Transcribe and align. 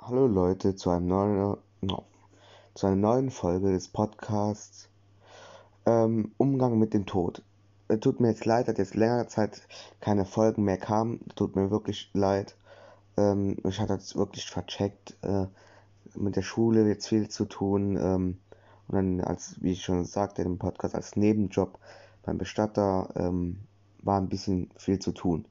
Hallo 0.00 0.26
Leute 0.26 0.76
zu 0.76 0.90
einem 0.90 1.08
neuen, 1.08 1.56
no, 1.82 2.04
zu 2.74 2.86
einer 2.86 2.96
neuen 2.96 3.30
Folge 3.30 3.72
des 3.72 3.88
Podcasts 3.88 4.88
ähm, 5.84 6.32
Umgang 6.38 6.78
mit 6.78 6.94
dem 6.94 7.04
Tod. 7.04 7.42
Es 7.88 7.98
tut 8.00 8.20
mir 8.20 8.28
jetzt 8.28 8.46
leid, 8.46 8.68
dass 8.68 8.78
jetzt 8.78 8.94
längere 8.94 9.26
Zeit 9.26 9.60
keine 10.00 10.24
Folgen 10.24 10.62
mehr 10.62 10.78
kamen. 10.78 11.20
Tut 11.34 11.56
mir 11.56 11.70
wirklich 11.70 12.10
leid. 12.14 12.56
Ähm, 13.18 13.56
ich 13.64 13.80
hatte 13.80 13.94
es 13.94 14.16
wirklich 14.16 14.46
vercheckt. 14.48 15.16
Äh, 15.22 15.46
mit 16.14 16.36
der 16.36 16.42
Schule 16.42 16.88
jetzt 16.88 17.08
viel 17.08 17.28
zu 17.28 17.44
tun. 17.44 17.96
Ähm, 17.96 18.38
und 18.86 18.94
dann, 18.94 19.20
als, 19.20 19.60
wie 19.60 19.72
ich 19.72 19.82
schon 19.82 20.04
sagte 20.04 20.42
im 20.42 20.58
Podcast, 20.58 20.94
als 20.94 21.16
Nebenjob 21.16 21.76
beim 22.22 22.38
Bestatter 22.38 23.10
ähm, 23.16 23.58
war 24.02 24.18
ein 24.18 24.28
bisschen 24.28 24.70
viel 24.76 25.00
zu 25.00 25.10
tun. 25.12 25.44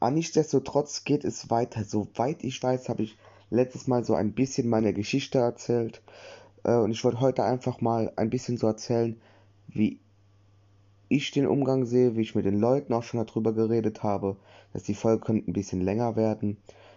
Aber 0.00 0.10
nichtsdestotrotz 0.10 1.04
geht 1.04 1.24
es 1.24 1.50
weiter. 1.50 1.84
Soweit 1.84 2.42
ich 2.42 2.60
weiß, 2.60 2.88
habe 2.88 3.02
ich 3.02 3.18
letztes 3.54 3.86
Mal 3.86 4.04
so 4.04 4.14
ein 4.14 4.32
bisschen 4.32 4.68
meine 4.68 4.92
Geschichte 4.92 5.38
erzählt. 5.38 6.02
Äh, 6.64 6.76
und 6.76 6.90
ich 6.90 7.04
wollte 7.04 7.20
heute 7.20 7.44
einfach 7.44 7.80
mal 7.80 8.12
ein 8.16 8.30
bisschen 8.30 8.56
so 8.56 8.66
erzählen, 8.66 9.20
wie 9.68 9.98
ich 11.08 11.30
den 11.30 11.46
Umgang 11.46 11.84
sehe, 11.86 12.16
wie 12.16 12.22
ich 12.22 12.34
mit 12.34 12.44
den 12.44 12.58
Leuten 12.58 12.92
auch 12.92 13.02
schon 13.02 13.24
darüber 13.24 13.52
geredet 13.52 14.02
habe, 14.02 14.36
dass 14.72 14.82
die 14.82 14.94
Folge 14.94 15.24
könnte 15.24 15.50
ein 15.50 15.54
bisschen 15.54 15.80
länger 15.80 16.16
werden. 16.16 16.56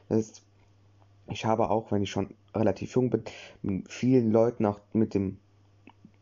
Das 0.10 0.42
ich 1.30 1.46
habe 1.46 1.70
auch, 1.70 1.92
wenn 1.92 2.04
ich 2.04 2.10
schon 2.10 2.30
relativ 2.56 2.96
jung 2.96 3.10
bin, 3.10 3.24
mit 3.62 3.92
vielen 3.92 4.32
Leuten 4.32 4.66
auch 4.66 4.80
mit 4.94 5.14
dem 5.14 5.38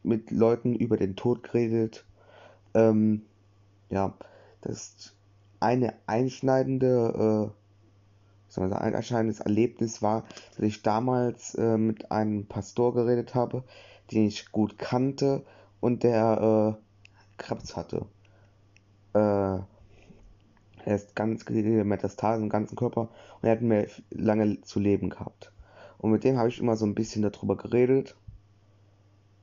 mit 0.03 0.29
Leuten 0.31 0.75
über 0.75 0.97
den 0.97 1.15
Tod 1.15 1.43
geredet. 1.43 2.05
Ähm, 2.73 3.23
ja, 3.89 4.13
das 4.61 4.73
ist 4.77 5.15
eine 5.59 5.95
einschneidende 6.05 7.51
äh, 7.51 7.64
sondern 8.47 8.79
ein 8.79 8.93
erscheinendes 8.93 9.39
Erlebnis 9.39 10.01
war, 10.01 10.23
dass 10.55 10.65
ich 10.65 10.81
damals 10.81 11.55
äh, 11.55 11.77
mit 11.77 12.11
einem 12.11 12.45
Pastor 12.45 12.93
geredet 12.93 13.35
habe, 13.35 13.63
den 14.11 14.27
ich 14.27 14.51
gut 14.51 14.77
kannte 14.77 15.43
und 15.79 16.03
der 16.03 16.77
äh, 16.77 17.41
Krebs 17.41 17.75
hatte. 17.75 18.05
Äh, 19.13 19.59
er 20.85 20.95
ist 20.95 21.15
ganz 21.15 21.49
Metastasen 21.49 22.43
im 22.43 22.49
ganzen 22.49 22.75
Körper 22.75 23.09
und 23.41 23.43
er 23.43 23.51
hat 23.51 23.61
mir 23.61 23.87
lange 24.11 24.61
zu 24.61 24.79
leben 24.79 25.09
gehabt. 25.09 25.51
Und 25.97 26.11
mit 26.11 26.23
dem 26.23 26.37
habe 26.37 26.49
ich 26.49 26.59
immer 26.59 26.75
so 26.75 26.85
ein 26.85 26.93
bisschen 26.93 27.23
darüber 27.23 27.57
geredet. 27.57 28.15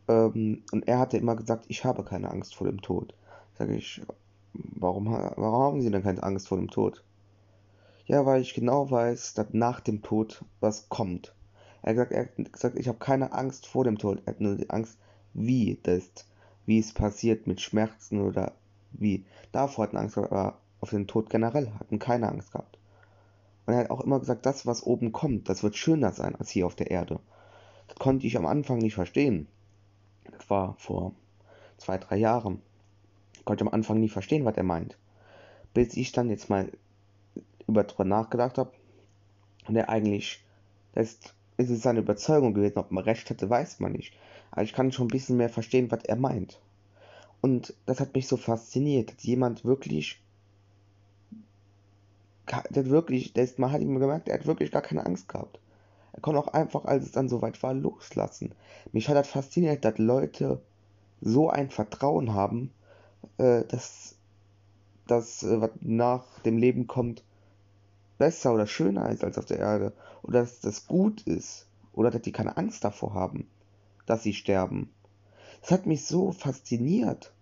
Ähm, 0.09 0.63
und 0.71 0.87
er 0.87 1.01
hatte 1.01 1.17
immer 1.17 1.35
gesagt, 1.35 1.65
ich 1.69 1.85
habe 1.85 2.05
keine 2.05 2.31
Angst 2.31 2.55
vor 2.55 2.69
dem 2.69 2.81
Tod. 2.81 3.15
Sage 3.59 3.75
ich, 3.75 4.03
warum, 4.53 5.07
warum 5.07 5.63
haben 5.63 5.83
Sie 5.83 5.91
denn 5.91 6.03
keine 6.03 6.23
Angst 6.23 6.49
vor 6.49 6.59
dem 6.59 6.71
Tod? 6.71 7.03
Ja, 8.07 8.27
weil 8.27 8.43
ich 8.43 8.55
genau 8.55 8.91
weiß, 8.91 9.35
dass 9.35 9.53
nach 9.53 9.81
dem 9.81 10.03
Tod 10.03 10.45
was 10.61 10.89
kommt. 10.89 11.35
Er 11.83 11.97
hat 11.97 12.11
gesagt, 12.11 12.13
er 12.13 12.71
hat 12.71 12.79
ich 12.79 12.89
habe 12.89 12.99
keine 12.99 13.33
Angst 13.33 13.67
vor 13.67 13.85
dem 13.85 13.99
Tod. 13.99 14.23
Er 14.25 14.35
hat 14.35 14.41
nur 14.41 14.57
die 14.57 14.71
Angst, 14.71 14.99
wie 15.35 15.79
das, 15.83 16.05
wie 16.67 16.79
es 16.79 16.93
passiert 16.93 17.47
mit 17.47 17.61
Schmerzen 17.61 18.21
oder 18.21 18.53
wie. 18.93 19.25
Davor 19.53 19.85
hatten 19.85 19.97
Angst 19.97 20.17
gehabt, 20.17 20.33
aber 20.33 20.59
auf 20.81 20.91
den 20.91 21.07
Tod 21.07 21.31
generell 21.31 21.71
hatten 21.79 21.99
keine 21.99 22.29
Angst 22.29 22.53
gehabt. 22.53 22.79
Und 23.67 23.75
er 23.75 23.81
hat 23.81 23.91
auch 23.91 24.01
immer 24.01 24.19
gesagt, 24.19 24.47
das, 24.47 24.67
was 24.67 24.83
oben 24.83 25.13
kommt, 25.13 25.49
das 25.49 25.63
wird 25.63 25.77
schöner 25.77 26.13
sein 26.13 26.35
als 26.35 26.51
hier 26.51 26.67
auf 26.67 26.75
der 26.75 26.91
Erde. 26.91 27.21
Das 27.87 27.97
konnte 27.97 28.27
ich 28.27 28.37
am 28.37 28.47
Anfang 28.47 28.79
nicht 28.79 28.95
verstehen. 28.95 29.47
Das 30.25 30.51
war 30.51 30.75
vor 30.79 31.13
zwei, 31.79 31.99
drei 31.99 32.17
Jahren. 32.17 32.61
Ich 33.35 33.45
konnte 33.45 33.63
am 33.63 33.73
Anfang 33.73 34.01
nie 34.01 34.09
verstehen, 34.09 34.45
was 34.45 34.57
er 34.57 34.63
meint. 34.65 34.99
Bis 35.75 35.97
ich 35.97 36.13
dann 36.13 36.31
jetzt 36.31 36.51
mal 36.51 36.71
über 37.73 37.85
drüber 37.85 38.05
nachgedacht 38.05 38.59
habe 38.59 38.73
und 39.67 39.77
er 39.77 39.89
eigentlich, 39.89 40.45
das 40.95 41.19
ist 41.57 41.71
es 41.71 41.83
seine 41.83 42.01
Überzeugung 42.01 42.55
gewesen, 42.55 42.79
ob 42.79 42.91
man 42.91 43.05
recht 43.05 43.29
hatte, 43.31 43.49
weiß 43.49 43.81
man 43.81 43.93
nicht. 43.93 44.15
Aber 44.51 44.63
ich 44.63 44.73
kann 44.73 44.93
schon 44.93 45.07
ein 45.07 45.09
bisschen 45.09 45.37
mehr 45.37 45.49
verstehen, 45.49 45.91
was 45.91 46.05
er 46.05 46.17
meint. 46.17 46.61
Und 47.41 47.75
das 47.87 48.01
hat 48.01 48.15
mich 48.15 48.29
so 48.29 48.37
fasziniert, 48.37 49.15
dass 49.15 49.25
jemand 49.25 49.65
wirklich, 49.65 50.23
der 52.71 52.87
wirklich, 52.87 53.33
der 53.33 53.45
ist, 53.45 53.59
man 53.59 53.73
hat 53.73 53.81
ihm 53.81 53.99
gemerkt, 53.99 54.29
er 54.29 54.39
hat 54.39 54.47
wirklich 54.47 54.71
gar 54.71 54.83
keine 54.83 55.05
Angst 55.07 55.29
gehabt. 55.29 55.59
Er 56.13 56.21
konnte 56.21 56.41
auch 56.41 56.49
einfach, 56.49 56.85
als 56.85 57.05
es 57.05 57.13
dann 57.13 57.29
soweit 57.29 57.63
war, 57.63 57.75
loslassen. 57.75 58.55
Mich 58.93 59.09
hat 59.09 59.17
das 59.17 59.29
fasziniert, 59.29 59.85
dass 59.85 59.99
Leute 59.99 60.61
so 61.21 61.49
ein 61.49 61.71
Vertrauen 61.71 62.35
haben, 62.35 62.71
äh, 63.39 63.65
dass 63.65 64.17
das, 65.07 65.43
äh, 65.43 65.61
was 65.61 65.71
nach 65.81 66.25
dem 66.41 66.59
Leben 66.59 66.87
kommt, 66.87 67.23
besser 68.23 68.55
oder 68.55 68.69
schöner 68.69 69.11
ist 69.11 69.25
als 69.25 69.37
auf 69.37 69.47
der 69.47 69.59
Erde 69.59 69.93
oder 70.23 70.43
dass 70.43 70.61
das 70.61 70.87
gut 70.87 71.23
ist 71.23 71.67
oder 71.93 72.13
dass 72.13 72.23
die 72.23 72.31
keine 72.31 72.57
Angst 72.57 72.85
davor 72.85 73.15
haben, 73.15 73.49
dass 74.07 74.23
sie 74.23 74.33
sterben. 74.33 74.91
Das 75.61 75.73
hat 75.73 75.87
mich 75.87 76.07
so 76.07 76.31
fasziniert, 76.31 77.33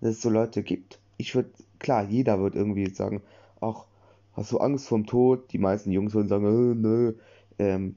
dass 0.00 0.10
es 0.10 0.20
so 0.20 0.28
Leute 0.28 0.64
gibt. 0.64 0.98
Ich 1.18 1.36
würde, 1.36 1.50
klar, 1.78 2.02
jeder 2.02 2.40
wird 2.40 2.56
irgendwie 2.56 2.92
sagen, 2.92 3.22
ach, 3.60 3.84
hast 4.32 4.50
du 4.50 4.58
Angst 4.58 4.88
vorm 4.88 5.06
Tod? 5.06 5.52
Die 5.52 5.58
meisten 5.58 5.92
Jungs 5.92 6.14
würden 6.14 6.26
sagen, 6.26 6.46
äh, 6.46 6.74
nö, 6.74 7.14
ähm, 7.60 7.94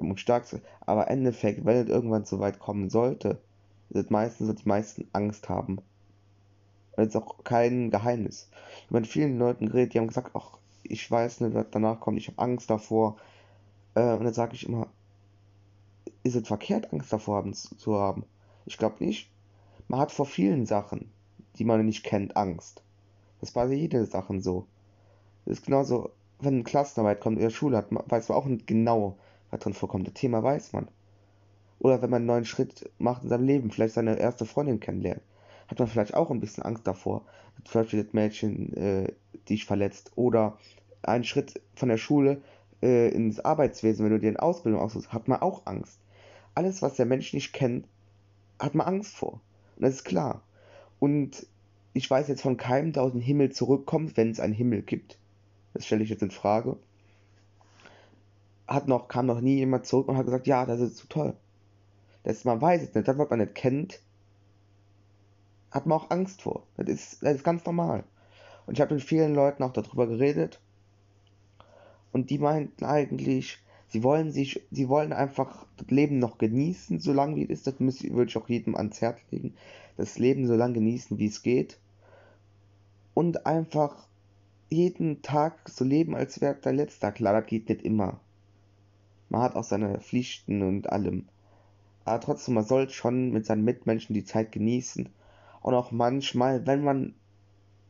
muss 0.00 0.20
stark 0.20 0.44
sein. 0.44 0.62
Aber 0.82 1.08
im 1.08 1.18
Endeffekt, 1.18 1.64
wenn 1.64 1.78
es 1.78 1.88
irgendwann 1.88 2.26
so 2.26 2.38
weit 2.38 2.60
kommen 2.60 2.90
sollte, 2.90 3.40
es 3.90 4.08
meistens, 4.08 4.46
dass 4.46 4.62
die 4.62 4.68
meisten 4.68 5.08
Angst 5.12 5.48
haben. 5.48 5.80
Und 6.92 7.08
ist 7.08 7.16
auch 7.16 7.42
kein 7.42 7.90
Geheimnis. 7.90 8.50
Ich 8.76 8.84
habe 8.84 9.00
mit 9.00 9.08
vielen 9.08 9.36
Leuten 9.40 9.66
geredet, 9.66 9.94
die 9.94 9.98
haben 9.98 10.06
gesagt, 10.06 10.30
ach, 10.34 10.61
ich 10.92 11.10
weiß 11.10 11.40
nicht, 11.40 11.54
was 11.54 11.66
danach 11.70 12.00
kommt, 12.00 12.18
ich 12.18 12.28
habe 12.28 12.38
Angst 12.38 12.68
davor. 12.68 13.16
Äh, 13.94 14.12
und 14.12 14.24
dann 14.24 14.34
sage 14.34 14.54
ich 14.54 14.68
immer, 14.68 14.88
ist 16.22 16.36
es 16.36 16.46
verkehrt, 16.46 16.92
Angst 16.92 17.12
davor 17.12 17.36
haben, 17.36 17.54
zu 17.54 17.98
haben? 17.98 18.24
Ich 18.66 18.76
glaube 18.76 19.02
nicht. 19.02 19.30
Man 19.88 20.00
hat 20.00 20.12
vor 20.12 20.26
vielen 20.26 20.66
Sachen, 20.66 21.10
die 21.56 21.64
man 21.64 21.84
nicht 21.84 22.04
kennt, 22.04 22.36
Angst. 22.36 22.82
Das 23.40 23.56
war 23.56 23.66
bei 23.66 23.74
jede 23.74 24.04
Sachen 24.04 24.42
so. 24.42 24.66
Das 25.46 25.58
ist 25.58 25.64
genauso, 25.64 26.10
wenn 26.40 26.54
eine 26.54 26.62
Klassenarbeit 26.62 27.20
kommt 27.20 27.38
in 27.38 27.42
der 27.42 27.50
Schule, 27.50 27.78
hat, 27.78 27.86
weiß 27.90 28.28
man 28.28 28.38
auch 28.38 28.46
nicht 28.46 28.66
genau, 28.66 29.16
was 29.50 29.60
drin 29.60 29.74
vorkommt. 29.74 30.06
Das 30.06 30.14
Thema 30.14 30.42
weiß 30.42 30.74
man. 30.74 30.88
Oder 31.78 32.02
wenn 32.02 32.10
man 32.10 32.18
einen 32.18 32.26
neuen 32.26 32.44
Schritt 32.44 32.90
macht 32.98 33.22
in 33.22 33.30
seinem 33.30 33.46
Leben, 33.46 33.70
vielleicht 33.70 33.94
seine 33.94 34.18
erste 34.18 34.44
Freundin 34.44 34.78
kennenlernt, 34.78 35.22
hat 35.68 35.78
man 35.78 35.88
vielleicht 35.88 36.14
auch 36.14 36.30
ein 36.30 36.40
bisschen 36.40 36.62
Angst 36.62 36.86
davor, 36.86 37.22
dass 37.56 37.72
vielleicht 37.72 37.94
das 37.94 38.12
Mädchen 38.12 38.72
äh, 38.74 39.12
dich 39.48 39.64
verletzt. 39.64 40.12
Oder 40.16 40.58
einen 41.02 41.24
Schritt 41.24 41.60
von 41.74 41.88
der 41.88 41.96
Schule 41.96 42.40
äh, 42.82 43.08
ins 43.08 43.40
Arbeitswesen, 43.40 44.04
wenn 44.04 44.12
du 44.12 44.20
dir 44.20 44.28
eine 44.28 44.42
Ausbildung 44.42 44.80
aussuchst, 44.80 45.12
hat 45.12 45.28
man 45.28 45.40
auch 45.40 45.62
Angst. 45.66 46.00
Alles, 46.54 46.82
was 46.82 46.94
der 46.94 47.06
Mensch 47.06 47.32
nicht 47.32 47.52
kennt, 47.52 47.86
hat 48.58 48.74
man 48.74 48.86
Angst 48.86 49.14
vor. 49.14 49.40
Und 49.76 49.82
das 49.82 49.94
ist 49.94 50.04
klar. 50.04 50.42
Und 50.98 51.46
ich 51.94 52.10
weiß 52.10 52.28
jetzt 52.28 52.42
von 52.42 52.56
keinem, 52.56 52.92
der 52.92 53.02
aus 53.02 53.12
dem 53.12 53.20
Himmel 53.20 53.52
zurückkommt, 53.52 54.16
wenn 54.16 54.30
es 54.30 54.40
einen 54.40 54.54
Himmel 54.54 54.82
gibt. 54.82 55.18
Das 55.74 55.86
stelle 55.86 56.02
ich 56.02 56.10
jetzt 56.10 56.22
in 56.22 56.30
Frage. 56.30 56.76
Hat 58.66 58.88
noch, 58.88 59.08
kam 59.08 59.26
noch 59.26 59.40
nie 59.40 59.56
jemand 59.56 59.86
zurück 59.86 60.08
und 60.08 60.16
hat 60.16 60.26
gesagt, 60.26 60.46
ja, 60.46 60.64
das 60.66 60.80
ist 60.80 60.96
zu 60.96 61.08
toll. 61.08 61.34
Das, 62.24 62.44
man 62.44 62.60
weiß 62.60 62.82
es 62.82 62.94
nicht, 62.94 63.08
das, 63.08 63.18
was 63.18 63.30
man 63.30 63.40
nicht 63.40 63.54
kennt, 63.54 64.00
hat 65.70 65.86
man 65.86 65.98
auch 65.98 66.10
Angst 66.10 66.42
vor. 66.42 66.66
Das 66.76 66.88
ist, 66.88 67.22
das 67.22 67.36
ist 67.36 67.44
ganz 67.44 67.64
normal. 67.64 68.04
Und 68.66 68.74
ich 68.74 68.80
habe 68.80 68.94
mit 68.94 69.02
vielen 69.02 69.34
Leuten 69.34 69.62
auch 69.62 69.72
darüber 69.72 70.06
geredet 70.06 70.60
und 72.12 72.30
die 72.30 72.38
meinten 72.38 72.84
eigentlich, 72.84 73.58
sie 73.88 74.02
wollen 74.02 74.32
sich, 74.32 74.62
sie 74.70 74.88
wollen 74.88 75.12
einfach 75.12 75.66
das 75.76 75.88
Leben 75.88 76.18
noch 76.18 76.38
genießen, 76.38 77.00
so 77.00 77.12
lange 77.12 77.36
wie 77.36 77.44
es 77.44 77.66
ist. 77.66 77.66
Das 77.66 77.80
würde 77.80 78.28
ich 78.28 78.36
auch 78.36 78.48
jedem 78.48 78.76
ans 78.76 79.00
Herz 79.00 79.18
legen. 79.30 79.54
Das 79.96 80.18
Leben 80.18 80.46
so 80.46 80.54
lange 80.54 80.74
genießen, 80.74 81.18
wie 81.18 81.26
es 81.26 81.42
geht. 81.42 81.78
Und 83.14 83.46
einfach 83.46 84.06
jeden 84.70 85.22
Tag 85.22 85.68
so 85.68 85.84
leben, 85.84 86.14
als 86.14 86.40
wäre 86.40 86.54
der 86.54 86.72
letzte. 86.72 87.12
Klar, 87.12 87.40
das 87.40 87.46
geht 87.46 87.68
nicht 87.68 87.82
immer. 87.82 88.20
Man 89.28 89.42
hat 89.42 89.56
auch 89.56 89.64
seine 89.64 89.98
Pflichten 90.00 90.62
und 90.62 90.90
allem. 90.90 91.28
Aber 92.04 92.20
trotzdem, 92.20 92.54
man 92.54 92.64
soll 92.64 92.88
schon 92.90 93.30
mit 93.30 93.46
seinen 93.46 93.64
Mitmenschen 93.64 94.14
die 94.14 94.24
Zeit 94.24 94.52
genießen. 94.52 95.08
Und 95.60 95.74
auch 95.74 95.92
manchmal, 95.92 96.66
wenn 96.66 96.82
man 96.82 97.14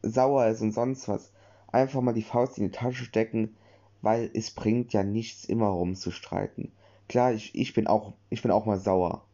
sauer 0.02 0.46
ist 0.46 0.60
und 0.60 0.72
sonst 0.72 1.08
was, 1.08 1.32
einfach 1.68 2.00
mal 2.00 2.12
die 2.12 2.22
Faust 2.22 2.58
in 2.58 2.64
die 2.64 2.70
Tasche 2.70 3.04
stecken, 3.04 3.56
weil 4.02 4.30
es 4.34 4.50
bringt 4.50 4.92
ja 4.92 5.02
nichts 5.04 5.44
immer 5.44 5.68
rumzustreiten. 5.68 6.72
Klar, 7.08 7.32
ich, 7.32 7.54
ich 7.54 7.72
bin 7.72 7.86
auch, 7.86 8.12
ich 8.30 8.42
bin 8.42 8.50
auch 8.50 8.66
mal 8.66 8.78
sauer 8.78 9.24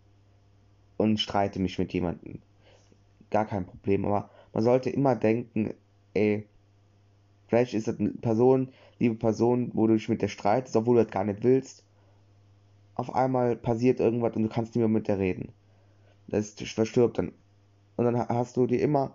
und 0.96 1.18
streite 1.18 1.58
mich 1.58 1.78
mit 1.78 1.92
jemandem. 1.92 2.40
Gar 3.30 3.46
kein 3.46 3.66
Problem, 3.66 4.04
aber 4.04 4.30
man 4.52 4.62
sollte 4.62 4.90
immer 4.90 5.16
denken, 5.16 5.74
ey, 6.14 6.46
vielleicht 7.46 7.74
ist 7.74 7.88
das 7.88 7.98
eine 7.98 8.10
Person, 8.10 8.68
liebe 8.98 9.14
Person, 9.14 9.70
wo 9.74 9.86
du 9.86 9.94
dich 9.94 10.08
mit 10.08 10.22
der 10.22 10.28
streitest, 10.28 10.76
obwohl 10.76 10.96
du 10.96 11.04
das 11.04 11.12
gar 11.12 11.24
nicht 11.24 11.42
willst. 11.42 11.84
Auf 12.94 13.14
einmal 13.14 13.56
passiert 13.56 14.00
irgendwas 14.00 14.34
und 14.34 14.42
du 14.42 14.48
kannst 14.48 14.74
nicht 14.74 14.80
mehr 14.80 14.88
mit 14.88 15.08
der 15.08 15.18
reden. 15.18 15.52
Das 16.26 16.50
verstirbt 16.54 17.18
dann. 17.18 17.32
Und 17.96 18.04
dann 18.04 18.28
hast 18.28 18.56
du 18.56 18.66
dir 18.66 18.80
immer, 18.80 19.14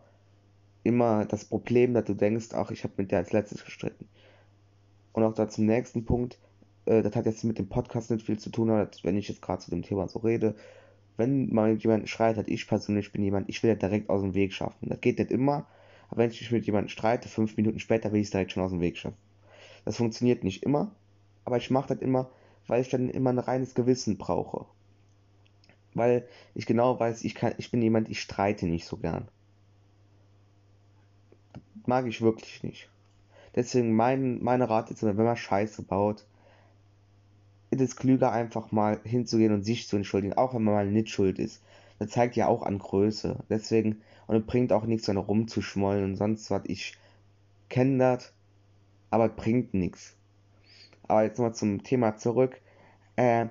immer 0.84 1.26
das 1.26 1.46
Problem, 1.46 1.94
dass 1.94 2.06
du 2.06 2.14
denkst, 2.14 2.50
ach, 2.54 2.72
ich 2.72 2.84
habe 2.84 2.94
mit 2.98 3.12
der 3.12 3.20
als 3.20 3.32
letztes 3.34 3.64
gestritten. 3.64 4.08
Und 5.14 5.24
auch 5.24 5.34
da 5.34 5.48
zum 5.48 5.66
nächsten 5.66 6.06
Punkt, 6.06 6.40
äh, 6.86 7.02
das 7.02 7.16
hat 7.16 7.26
jetzt 7.26 7.44
mit 7.44 7.58
dem 7.58 7.70
Podcast 7.70 8.12
nicht 8.12 8.26
viel 8.26 8.40
zu 8.40 8.50
tun, 8.50 8.70
aber 8.70 8.90
wenn 9.04 9.18
ich 9.18 9.30
jetzt 9.30 9.42
gerade 9.42 9.62
zu 9.62 9.70
dem 9.70 9.84
Thema 9.84 10.08
so 10.08 10.20
rede, 10.20 10.56
wenn 11.18 11.54
mal 11.54 11.76
jemand 11.76 12.10
schreit, 12.10 12.38
hat 12.38 12.48
ich 12.50 12.68
persönlich 12.68 13.12
bin 13.12 13.24
jemand, 13.24 13.48
ich 13.50 13.62
will 13.62 13.70
ja 13.70 13.76
direkt 13.76 14.10
aus 14.10 14.22
dem 14.22 14.34
Weg 14.34 14.54
schaffen. 14.54 14.90
Das 14.90 15.00
geht 15.00 15.20
nicht 15.20 15.32
immer, 15.32 15.68
aber 16.10 16.22
wenn 16.22 16.32
ich 16.32 16.42
mich 16.42 16.52
mit 16.52 16.66
jemandem 16.66 16.90
streite, 16.90 17.30
fünf 17.30 17.56
Minuten 17.56 17.80
später 17.80 18.12
will 18.12 18.20
ich 18.20 18.28
es 18.28 18.32
direkt 18.32 18.52
schon 18.52 18.64
aus 18.64 18.72
dem 18.72 18.82
Weg 18.82 18.98
schaffen. 18.98 19.18
Das 19.86 19.98
funktioniert 19.98 20.44
nicht 20.44 20.64
immer, 20.64 20.92
aber 21.46 21.58
ich 21.58 21.70
mache 21.70 21.90
das 21.94 22.02
immer, 22.02 22.30
weil 22.68 22.82
ich 22.82 22.90
dann 22.90 23.10
immer 23.10 23.32
ein 23.32 23.40
reines 23.40 23.76
Gewissen 23.76 24.18
brauche. 24.18 24.66
Weil 25.94 26.28
ich 26.56 26.66
genau 26.66 27.00
weiß, 27.00 27.24
ich 27.24 27.36
kann, 27.36 27.54
ich 27.58 27.70
bin 27.70 27.82
jemand, 27.82 28.10
ich 28.10 28.20
streite 28.20 28.66
nicht 28.66 28.86
so 28.86 28.98
gern. 28.98 29.28
mag 31.86 32.08
ich 32.08 32.22
wirklich 32.22 32.64
nicht. 32.64 32.90
Deswegen 33.56 33.96
mein, 33.96 34.44
meine 34.44 34.70
Rat 34.70 34.92
ist, 34.92 35.04
wenn 35.04 35.16
man 35.16 35.38
Scheiße 35.38 35.84
baut, 35.84 36.26
ist 37.70 37.82
es 37.82 37.96
klüger 37.96 38.32
einfach 38.32 38.72
mal 38.72 39.00
hinzugehen 39.04 39.54
und 39.54 39.64
sich 39.64 39.88
zu 39.88 39.96
entschuldigen, 39.96 40.34
auch 40.34 40.54
wenn 40.54 40.64
man 40.64 40.74
mal 40.74 40.86
nicht 40.86 41.10
schuld 41.10 41.40
ist. 41.40 41.62
Das 42.00 42.10
zeigt 42.10 42.36
ja 42.36 42.48
auch 42.48 42.64
an 42.64 42.80
Größe. 42.80 43.44
Deswegen, 43.50 44.02
und 44.28 44.36
es 44.36 44.46
bringt 44.46 44.74
auch 44.74 44.86
nichts, 44.86 45.06
dann 45.08 45.18
rumzuschmollen 45.18 46.04
und 46.04 46.16
sonst 46.16 46.50
was. 46.52 46.64
Ich 46.66 46.98
kenne 47.70 47.98
das, 47.98 48.34
aber 49.10 49.28
es 49.28 49.36
bringt 49.36 49.74
nichts. 49.74 50.16
Aber 51.08 51.24
jetzt 51.24 51.38
nochmal 51.38 51.56
zum 51.56 51.84
Thema 51.84 52.16
zurück. 52.18 52.60
Äh, 53.16 53.48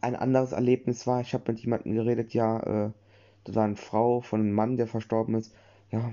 ein 0.00 0.16
anderes 0.16 0.52
Erlebnis 0.52 1.06
war, 1.06 1.20
ich 1.20 1.32
habe 1.34 1.52
mit 1.52 1.60
jemandem 1.60 1.94
geredet, 1.94 2.34
ja, 2.34 2.60
äh, 2.60 2.90
das 3.44 3.54
war 3.54 3.64
eine 3.64 3.76
Frau 3.76 4.20
von 4.20 4.40
einem 4.40 4.52
Mann, 4.52 4.76
der 4.76 4.86
verstorben 4.86 5.34
ist. 5.34 5.54
Ja, 5.90 6.12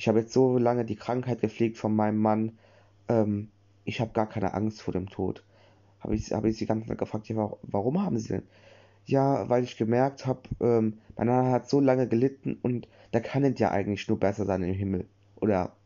ich 0.00 0.08
habe 0.08 0.20
jetzt 0.20 0.32
so 0.32 0.56
lange 0.56 0.86
die 0.86 0.96
Krankheit 0.96 1.42
gepflegt 1.42 1.76
von 1.76 1.94
meinem 1.94 2.16
Mann. 2.16 2.52
Ähm, 3.06 3.50
ich 3.84 4.00
habe 4.00 4.12
gar 4.12 4.26
keine 4.26 4.54
Angst 4.54 4.80
vor 4.80 4.94
dem 4.94 5.10
Tod. 5.10 5.44
Habe 5.98 6.14
ich, 6.14 6.32
hab 6.32 6.46
ich 6.46 6.56
sie 6.56 6.64
ganz 6.64 6.86
gefragt, 6.86 7.28
ja, 7.28 7.52
warum 7.60 8.02
haben 8.02 8.18
sie 8.18 8.28
denn? 8.28 8.42
Ja, 9.04 9.50
weil 9.50 9.62
ich 9.62 9.76
gemerkt 9.76 10.24
habe, 10.24 10.40
ähm, 10.60 11.00
mein 11.18 11.26
Mann 11.26 11.50
hat 11.52 11.68
so 11.68 11.80
lange 11.80 12.08
gelitten 12.08 12.56
und 12.62 12.88
da 13.10 13.20
kann 13.20 13.44
es 13.44 13.58
ja 13.60 13.72
eigentlich 13.72 14.08
nur 14.08 14.18
besser 14.18 14.46
sein 14.46 14.62
im 14.62 14.72
Himmel. 14.72 15.06
Oder 15.36 15.76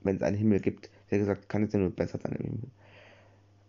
wenn 0.00 0.16
es 0.16 0.22
einen 0.22 0.38
Himmel 0.38 0.60
gibt, 0.60 0.88
der 1.10 1.18
gesagt, 1.18 1.50
kann 1.50 1.64
es 1.64 1.74
ja 1.74 1.80
nur 1.80 1.90
besser 1.90 2.18
sein 2.18 2.32
im 2.32 2.46
Himmel. 2.46 2.70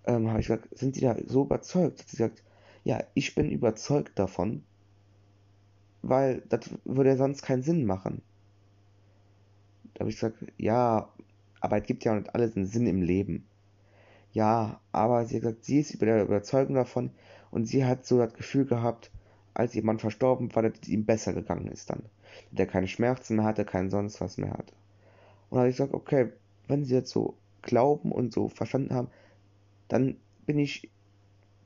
Ähm, 0.06 0.30
habe 0.30 0.40
ich 0.40 0.48
gesagt, 0.48 0.70
sind 0.72 0.96
Sie 0.96 1.02
da 1.02 1.18
so 1.26 1.44
überzeugt? 1.44 2.00
Hat 2.00 2.08
sie 2.08 2.16
gesagt, 2.16 2.44
ja, 2.86 3.04
ich 3.14 3.36
bin 3.36 3.52
überzeugt 3.52 4.18
davon, 4.18 4.64
weil 6.02 6.44
das 6.48 6.62
würde 6.86 7.10
ja 7.10 7.18
sonst 7.18 7.42
keinen 7.42 7.62
Sinn 7.62 7.84
machen. 7.86 8.22
Da 9.94 10.02
habe 10.02 10.10
ich 10.10 10.16
gesagt, 10.16 10.38
ja, 10.58 11.10
aber 11.60 11.78
es 11.78 11.84
gibt 11.84 12.04
ja 12.04 12.16
nicht 12.16 12.34
alles 12.34 12.56
einen 12.56 12.66
Sinn 12.66 12.88
im 12.88 13.02
Leben. 13.02 13.46
Ja, 14.34 14.80
aber 14.92 15.26
sie 15.26 15.36
hat 15.36 15.42
gesagt, 15.44 15.66
sie 15.66 15.80
ist 15.80 15.94
über 15.94 16.06
der 16.06 16.24
Überzeugung 16.24 16.76
davon 16.76 17.12
und 17.52 17.66
sie 17.66 17.86
hat 17.86 18.06
so 18.06 18.18
das 18.18 18.34
Gefühl 18.34 18.66
gehabt, 18.66 19.12
als 19.54 19.76
ihr 19.76 19.84
Mann 19.84 20.00
verstorben 20.00 20.54
war, 20.56 20.64
dass 20.64 20.74
es 20.82 20.88
ihm 20.88 21.06
besser 21.06 21.34
gegangen 21.34 21.68
ist 21.68 21.90
dann. 21.90 22.04
Dass 22.52 22.60
er 22.62 22.66
keine 22.68 22.88
Schmerzen 22.88 23.36
mehr 23.36 23.46
hatte, 23.46 23.66
kein 23.66 23.90
sonst 23.90 24.22
was 24.22 24.38
mehr 24.38 24.52
hatte. 24.52 24.74
Und 25.50 25.58
da 25.58 25.60
habe 25.60 25.70
ich 25.70 25.76
gesagt, 25.76 25.94
okay, 25.94 26.32
wenn 26.68 26.86
sie 26.86 26.96
jetzt 26.96 27.12
so 27.12 27.36
glauben 27.62 28.12
und 28.12 28.34
so 28.34 28.48
verstanden 28.48 28.94
haben, 28.94 29.10
dann 29.90 30.16
bin 30.46 30.58
ich, 30.58 30.90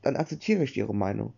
dann 0.02 0.16
akzeptiere 0.16 0.64
ich 0.64 0.76
ihre 0.76 0.94
Meinung. 0.94 1.32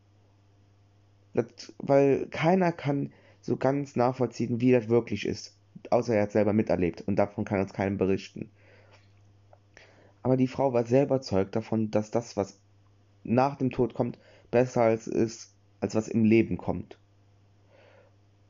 Das, 1.34 1.74
weil 1.78 2.26
keiner 2.30 2.72
kann 2.72 3.12
so 3.42 3.56
ganz 3.56 3.94
nachvollziehen, 3.96 4.60
wie 4.60 4.72
das 4.72 4.88
wirklich 4.88 5.26
ist. 5.26 5.57
Außer 5.90 6.14
er 6.14 6.22
hat 6.22 6.32
selber 6.32 6.52
miterlebt 6.52 7.02
und 7.06 7.16
davon 7.16 7.44
kann 7.44 7.60
uns 7.60 7.72
keinem 7.72 7.98
berichten. 7.98 8.50
Aber 10.22 10.36
die 10.36 10.48
Frau 10.48 10.72
war 10.72 10.84
sehr 10.84 11.04
überzeugt 11.04 11.56
davon, 11.56 11.90
dass 11.90 12.10
das, 12.10 12.36
was 12.36 12.58
nach 13.24 13.56
dem 13.56 13.70
Tod 13.70 13.94
kommt, 13.94 14.18
besser 14.50 14.82
als 14.82 15.06
ist, 15.06 15.54
als 15.80 15.94
was 15.94 16.08
im 16.08 16.24
Leben 16.24 16.58
kommt. 16.58 16.98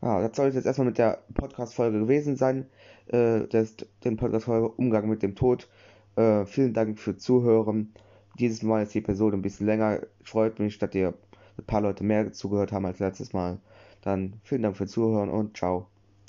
Ja, 0.01 0.21
das 0.21 0.37
soll 0.37 0.53
jetzt 0.53 0.67
erstmal 0.67 0.87
mit 0.87 0.99
der 0.99 1.23
Podcast-Folge 1.35 2.01
gewesen 2.01 2.37
sein. 2.37 2.67
Äh, 3.09 3.47
das, 3.49 3.77
den 4.05 4.17
Podcast-Folge 4.17 4.69
Umgang 4.69 5.09
mit 5.09 5.23
dem 5.23 5.35
Tod. 5.35 5.69
Äh, 6.17 6.47
vielen 6.47 6.73
Dank 6.73 6.99
für 6.99 7.17
Zuhören. 7.17 7.93
Dieses 8.39 8.63
Mal 8.63 8.85
ist 8.85 8.95
die 8.95 8.99
Episode 8.99 9.37
ein 9.37 9.43
bisschen 9.43 9.67
länger. 9.67 10.01
Freut 10.23 10.61
mich, 10.61 10.79
dass 10.79 10.95
ihr 10.95 11.15
ein 11.59 11.65
paar 11.67 11.81
Leute 11.81 12.05
mehr 12.05 12.33
zugehört 12.33 12.71
haben 12.73 12.87
als 12.87 13.01
letztes 13.01 13.33
Mal. 13.33 13.59
Dann 14.03 14.35
vielen 14.45 14.63
Dank 14.63 14.77
fürs 14.77 14.93
Zuhören 14.93 15.29
und 15.29 15.57
ciao. 15.57 15.89